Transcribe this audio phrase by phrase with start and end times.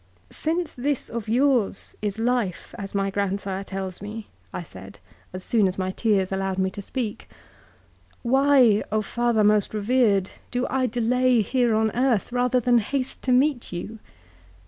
[0.45, 4.97] "'Since this of yours is life as my grandsire tells me,' I said
[5.31, 7.29] as soon as my tears allowed me to speak,'
[8.33, 13.71] why, father most revered, do I delay here on earth, rather than haste to meet
[13.71, 13.99] you?'